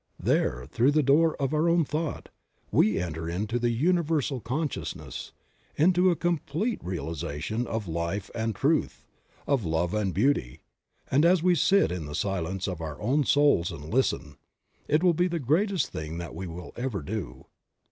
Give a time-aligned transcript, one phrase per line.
[0.19, 2.29] There, through the door of our own thought,
[2.71, 5.31] we enter into the Universal Conscious ness,
[5.75, 9.05] into a complete realization of life and truth,
[9.45, 10.61] of love and beauty;
[11.11, 14.37] and as we sit in the silence of our own souls and listen,
[14.87, 17.45] it will be the greatest thing that we will ever do.